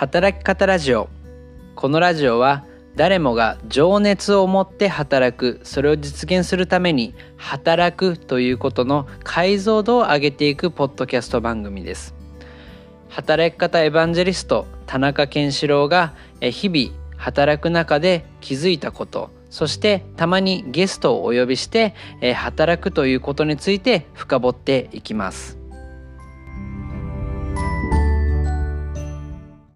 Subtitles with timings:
[0.00, 1.10] 働き方ラジオ。
[1.74, 2.64] このラジオは
[2.96, 12.14] 誰もが情熱を持って働くそれを実現するために働くということの解像度を上げていくポッドキャスト番組です。
[13.10, 21.94] 働き方エヴァンジェリスト田中健志郎が日々働く中で気づいたことそしてたまにゲストをお呼びして
[22.36, 25.59] 働くということについて深掘っていきます。